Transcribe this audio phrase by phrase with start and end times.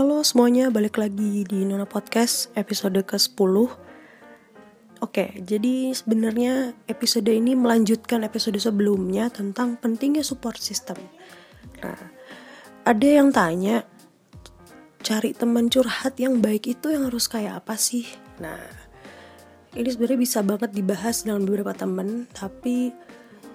[0.00, 3.68] Halo semuanya, balik lagi di Nona Podcast episode ke-10
[5.04, 10.96] Oke, jadi sebenarnya episode ini melanjutkan episode sebelumnya tentang pentingnya support system
[11.84, 12.00] Nah,
[12.88, 13.84] ada yang tanya
[15.04, 18.08] Cari teman curhat yang baik itu yang harus kayak apa sih?
[18.40, 18.56] Nah,
[19.76, 22.88] ini sebenarnya bisa banget dibahas dengan beberapa teman Tapi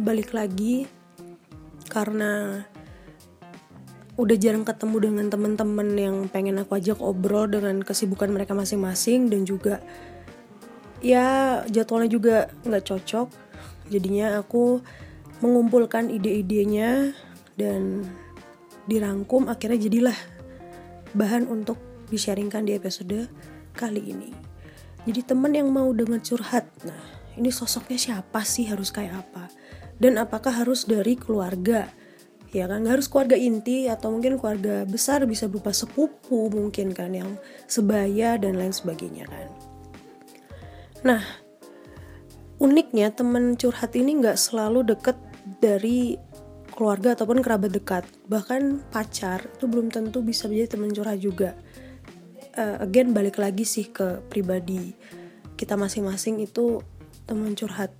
[0.00, 0.88] balik lagi
[1.92, 2.64] karena
[4.20, 9.48] udah jarang ketemu dengan teman-teman yang pengen aku ajak obrol dengan kesibukan mereka masing-masing dan
[9.48, 9.80] juga
[11.00, 12.36] ya jadwalnya juga
[12.68, 13.28] nggak cocok.
[13.88, 14.84] Jadinya aku
[15.40, 17.16] mengumpulkan ide-idenya
[17.56, 18.04] dan
[18.84, 20.18] dirangkum akhirnya jadilah
[21.16, 21.80] bahan untuk
[22.12, 23.26] disharingkan di episode
[23.72, 24.30] kali ini.
[25.08, 28.68] Jadi teman yang mau dengan curhat nah ini sosoknya siapa sih?
[28.68, 29.48] Harus kayak apa?
[29.96, 31.88] Dan apakah harus dari keluarga
[32.50, 37.14] ya kan nggak harus keluarga inti atau mungkin keluarga besar bisa berupa sepupu mungkin kan
[37.14, 37.38] yang
[37.70, 39.46] sebaya dan lain sebagainya kan.
[41.06, 41.22] Nah
[42.58, 45.16] uniknya teman curhat ini nggak selalu deket
[45.62, 46.18] dari
[46.74, 48.04] keluarga ataupun kerabat dekat.
[48.26, 51.54] Bahkan pacar itu belum tentu bisa menjadi teman curhat juga.
[52.58, 54.90] Uh, again balik lagi sih ke pribadi
[55.54, 56.82] kita masing-masing itu
[57.30, 57.94] teman curhat.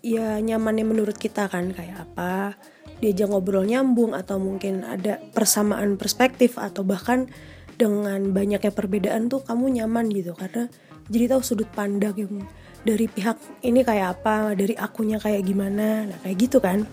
[0.00, 2.56] Ya nyamannya menurut kita kan kayak apa
[2.98, 7.30] diajak ngobrol nyambung atau mungkin ada persamaan perspektif atau bahkan
[7.78, 10.34] dengan banyaknya perbedaan tuh kamu nyaman gitu.
[10.34, 10.66] Karena
[11.06, 12.44] jadi tahu sudut pandang yang
[12.82, 16.10] dari pihak ini kayak apa dari akunya kayak gimana.
[16.10, 16.84] Nah kayak gitu kan.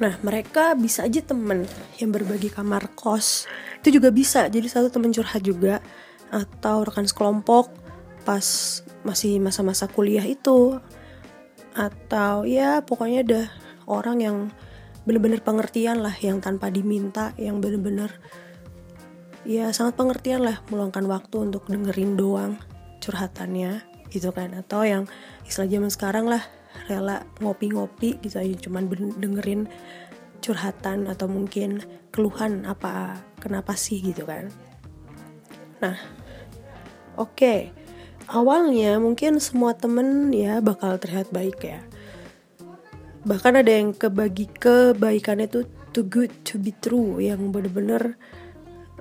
[0.00, 1.68] Nah mereka bisa aja temen
[2.00, 3.44] yang berbagi kamar kos.
[3.84, 4.48] Itu juga bisa.
[4.48, 5.84] Jadi satu temen curhat juga.
[6.32, 7.70] Atau rekan sekelompok
[8.26, 8.42] pas
[9.04, 10.80] masih masa-masa kuliah itu.
[11.76, 13.42] Atau ya pokoknya ada
[13.84, 14.36] orang yang
[15.06, 18.10] bener-bener pengertian lah yang tanpa diminta yang bener-bener
[19.46, 22.58] ya sangat pengertian lah meluangkan waktu untuk dengerin doang
[22.98, 24.52] curhatannya gitu kan.
[24.58, 25.06] Atau yang
[25.46, 26.42] istilah zaman sekarang lah
[26.90, 29.70] rela ngopi-ngopi gitu aja cuman dengerin
[30.42, 31.80] curhatan atau mungkin
[32.10, 34.50] keluhan apa kenapa sih gitu kan.
[35.80, 35.96] Nah
[37.14, 37.32] oke.
[37.32, 37.60] Okay.
[38.26, 41.78] awalnya mungkin semua temen ya bakal terlihat baik ya
[43.26, 48.14] bahkan ada yang kebagi kebaikannya tuh too good to be true yang bener-bener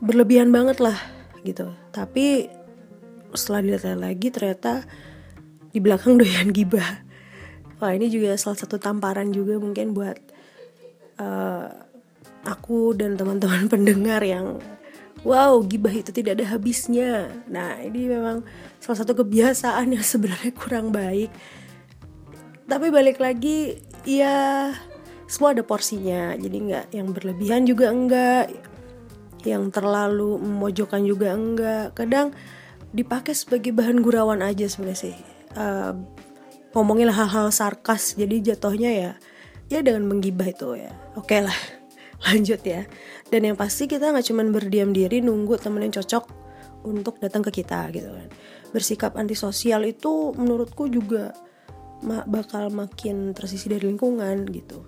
[0.02, 0.98] berlebihan banget lah
[1.46, 1.70] gitu.
[1.94, 2.50] Tapi
[3.38, 4.82] setelah dilihat lagi ternyata
[5.70, 7.06] di belakang doyan gibah.
[7.78, 10.18] Wah ini juga salah satu tamparan juga mungkin buat
[11.22, 11.70] uh,
[12.50, 14.58] aku dan teman-teman pendengar yang
[15.22, 17.30] wow gibah itu tidak ada habisnya.
[17.46, 18.42] Nah ini memang
[18.82, 21.30] salah satu kebiasaan yang sebenarnya kurang baik.
[22.66, 24.72] Tapi balik lagi ya
[25.26, 26.34] semua ada porsinya.
[26.38, 28.54] Jadi nggak yang berlebihan juga enggak.
[29.46, 31.98] Yang terlalu memojokkan juga enggak.
[31.98, 32.34] Kadang
[32.96, 35.16] dipakai sebagai bahan gurauan aja sebenarnya sih.
[35.56, 35.94] Uh,
[36.76, 39.12] ngomongin hal-hal sarkas jadi jatuhnya ya
[39.72, 40.92] ya dengan menggibah itu ya.
[41.16, 41.60] Oke okay lah
[42.30, 42.86] lanjut ya.
[43.30, 46.30] Dan yang pasti kita nggak cuman berdiam diri nunggu temen yang cocok
[46.86, 48.30] untuk datang ke kita gitu kan.
[48.70, 51.34] Bersikap antisosial itu menurutku juga
[52.04, 54.84] bakal makin tersisi dari lingkungan gitu.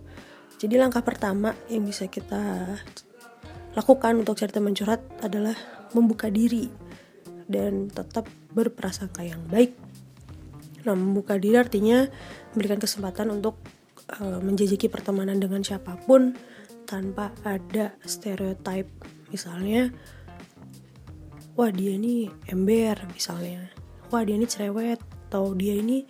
[0.58, 2.76] Jadi langkah pertama yang bisa kita
[3.78, 5.54] lakukan untuk cari teman curhat adalah
[5.94, 6.66] membuka diri
[7.46, 9.78] dan tetap berprasangka yang baik.
[10.84, 12.10] Nah, membuka diri artinya
[12.52, 13.62] memberikan kesempatan untuk
[14.18, 16.34] uh, menjajaki pertemanan dengan siapa pun
[16.90, 18.90] tanpa ada stereotip.
[19.30, 19.94] Misalnya,
[21.54, 23.68] wah dia ini ember misalnya,
[24.10, 26.08] wah dia ini cerewet, atau dia ini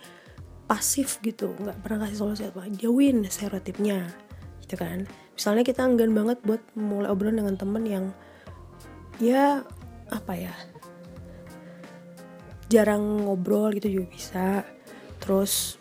[0.68, 4.12] pasif gitu nggak pernah kasih solusi apa jauhin stereotipnya
[4.62, 5.08] gitu kan.
[5.32, 8.04] Misalnya kita enggan banget buat mulai obrolan dengan temen yang
[9.18, 9.64] ya
[10.12, 10.54] apa ya
[12.68, 14.46] jarang ngobrol gitu juga bisa.
[15.18, 15.80] Terus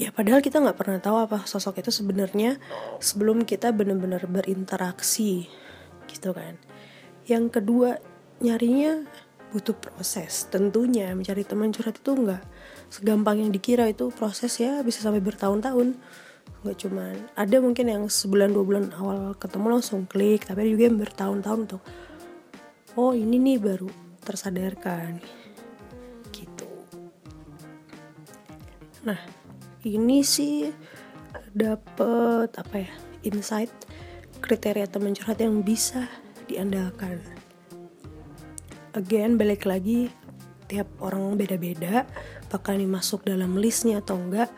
[0.00, 2.56] ya padahal kita nggak pernah tahu apa sosok itu sebenarnya
[2.96, 5.46] sebelum kita benar-benar berinteraksi
[6.08, 6.56] gitu kan.
[7.28, 8.00] Yang kedua
[8.40, 9.04] nyarinya
[9.52, 10.46] butuh proses.
[10.52, 12.42] Tentunya mencari teman curhat itu enggak
[12.92, 13.88] segampang yang dikira.
[13.88, 15.96] Itu proses ya bisa sampai bertahun-tahun.
[16.64, 17.16] Nggak cuman.
[17.36, 21.60] Ada mungkin yang sebulan dua bulan awal ketemu langsung klik tapi ada juga yang bertahun-tahun
[21.68, 21.82] untuk
[22.98, 23.90] oh ini nih baru
[24.24, 25.22] tersadarkan.
[26.34, 26.68] Gitu.
[29.06, 29.20] Nah
[29.86, 30.68] ini sih
[31.54, 32.92] dapet apa ya
[33.24, 33.72] insight
[34.44, 36.06] kriteria teman curhat yang bisa
[36.46, 37.37] diandalkan
[38.98, 40.10] again balik lagi
[40.68, 42.04] tiap orang beda-beda
[42.44, 44.50] apakah ini masuk dalam listnya atau enggak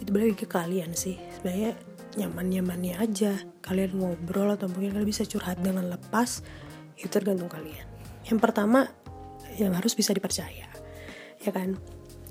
[0.00, 1.18] itu balik ke kalian sih.
[1.38, 1.74] Sebenarnya
[2.18, 6.42] nyaman-nyamannya aja kalian ngobrol atau mungkin kalian bisa curhat dengan lepas
[6.96, 7.86] itu tergantung kalian.
[8.26, 8.86] Yang pertama
[9.58, 10.66] yang harus bisa dipercaya
[11.42, 11.76] ya kan?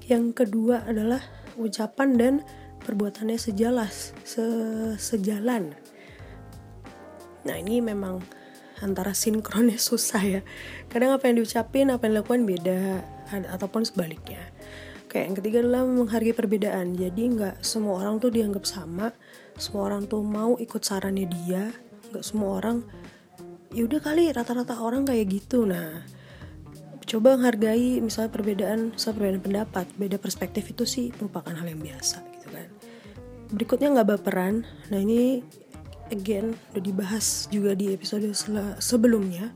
[0.08, 1.22] Yang kedua adalah
[1.60, 2.34] ucapan dan
[2.82, 4.44] perbuatannya sejalas se
[4.98, 5.76] sejalan.
[7.46, 8.20] Nah ini memang
[8.82, 10.42] antara sinkronnya susah ya.
[10.90, 12.80] Kadang apa yang diucapin apa yang dilakukan beda
[13.56, 14.42] ataupun sebaliknya.
[15.08, 16.98] Kayak yang ketiga adalah menghargai perbedaan.
[16.98, 19.14] Jadi nggak semua orang tuh dianggap sama
[19.62, 21.70] semua orang tuh mau ikut sarannya dia
[22.12, 22.82] nggak semua orang
[23.72, 25.70] ya udah kali rata-rata orang kayak gitu.
[25.70, 26.04] Nah
[27.06, 32.24] coba menghargai misalnya perbedaan misalnya perbedaan pendapat beda perspektif itu sih merupakan hal yang biasa
[32.40, 32.68] gitu kan.
[33.52, 34.64] Berikutnya nggak baperan.
[34.90, 35.44] Nah ini
[36.12, 38.28] again udah dibahas juga di episode
[38.78, 39.50] sebelumnya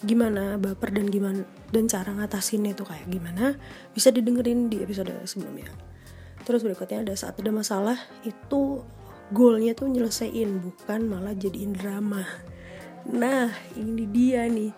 [0.00, 3.60] gimana baper dan gimana dan cara ngatasinnya itu kayak gimana
[3.92, 5.68] bisa didengerin di episode sebelumnya.
[6.48, 8.80] Terus berikutnya ada saat ada masalah itu
[9.28, 12.24] goalnya tuh nyelesain bukan malah jadiin drama.
[13.12, 14.72] Nah ini dia nih.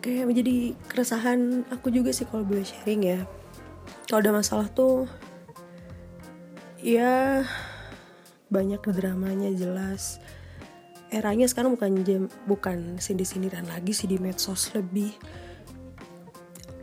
[0.00, 0.56] Kayak menjadi
[0.88, 3.20] keresahan aku juga sih kalau boleh sharing ya.
[4.08, 5.04] Kalau ada masalah tuh
[6.80, 7.44] ya
[8.54, 10.22] banyak dramanya jelas.
[11.10, 15.10] Eranya sekarang bukan jam bukan sini sindiran lagi sih di medsos lebih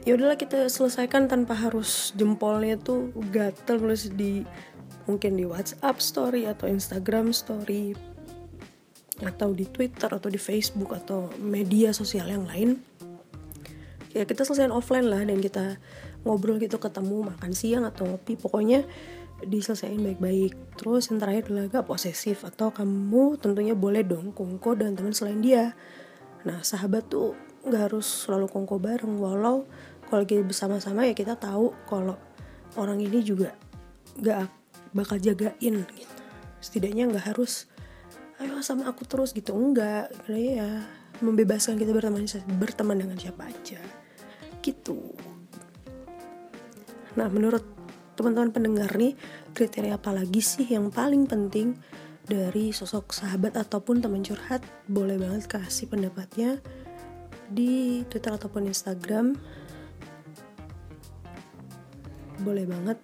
[0.02, 4.42] ya udahlah kita selesaikan tanpa harus jempolnya tuh gatel terus di
[5.06, 7.94] mungkin di WhatsApp story atau Instagram story
[9.22, 12.82] atau di Twitter atau di Facebook atau media sosial yang lain.
[14.12, 15.78] Ya kita selesaikan offline lah dan kita
[16.26, 18.34] ngobrol gitu ketemu makan siang atau ngopi.
[18.34, 18.82] Pokoknya
[19.46, 20.54] diselesaikan baik-baik.
[20.78, 25.42] Terus yang terakhir adalah gak posesif atau kamu tentunya boleh dong kongko dan teman selain
[25.42, 25.74] dia.
[26.46, 29.66] Nah sahabat tuh gak harus selalu kongko bareng walau
[30.10, 32.18] kalau kita bersama-sama ya kita tahu kalau
[32.76, 33.54] orang ini juga
[34.20, 34.50] gak
[34.92, 36.16] bakal jagain gitu.
[36.62, 37.66] Setidaknya nggak harus
[38.38, 39.56] ayo sama aku terus gitu.
[39.58, 40.86] Enggak ya
[41.22, 42.26] membebaskan kita berteman
[42.60, 43.82] berteman dengan siapa aja.
[44.62, 45.16] Gitu.
[47.18, 47.81] Nah menurut
[48.16, 49.16] teman-teman pendengar nih
[49.56, 51.80] kriteria apa lagi sih yang paling penting
[52.26, 54.62] dari sosok sahabat ataupun teman curhat?
[54.86, 56.62] Boleh banget kasih pendapatnya
[57.52, 59.36] di Twitter ataupun Instagram.
[62.42, 62.98] Boleh banget.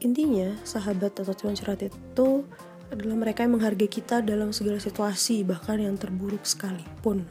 [0.00, 2.44] Intinya sahabat atau teman curhat itu
[2.90, 7.22] adalah mereka yang menghargai kita dalam segala situasi bahkan yang terburuk sekalipun.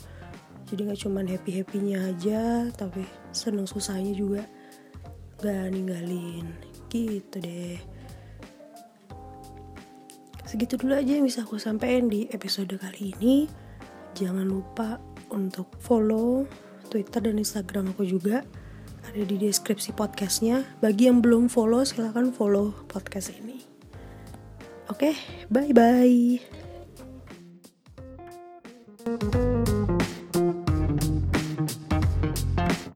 [0.70, 3.04] Jadi nggak cuman happy happynya aja tapi
[3.34, 4.46] seneng susahnya juga
[5.40, 6.48] gak ninggalin
[6.90, 7.80] gitu deh.
[10.50, 13.46] Segitu dulu aja yang bisa aku sampaikan di episode kali ini.
[14.18, 14.98] Jangan lupa
[15.30, 16.50] untuk follow
[16.90, 18.42] Twitter dan Instagram aku juga.
[19.06, 20.66] Ada di deskripsi podcastnya.
[20.82, 23.62] Bagi yang belum follow silahkan follow podcast ini.
[24.90, 25.22] Oke okay,
[25.54, 26.42] bye bye